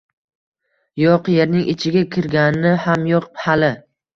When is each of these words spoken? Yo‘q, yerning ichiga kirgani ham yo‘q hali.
Yo‘q, 1.01 1.29
yerning 1.35 1.63
ichiga 1.75 2.03
kirgani 2.17 2.75
ham 2.87 3.07
yo‘q 3.13 3.33
hali. 3.47 3.75